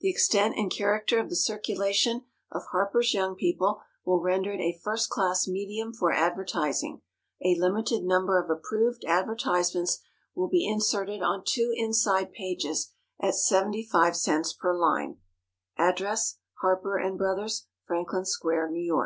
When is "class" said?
5.08-5.48